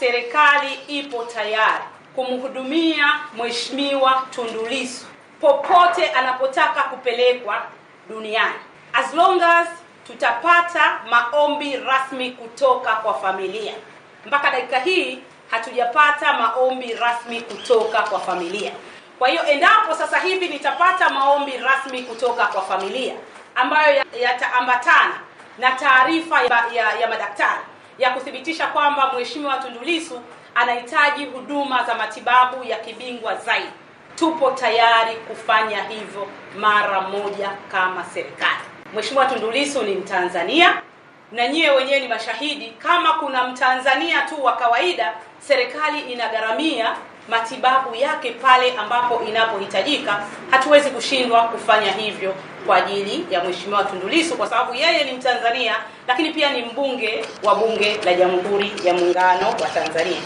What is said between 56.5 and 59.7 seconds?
ni mbunge wa Bunge la Jamhuri ya Muungano wa